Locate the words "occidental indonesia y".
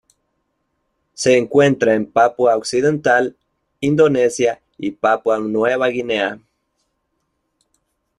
2.57-4.89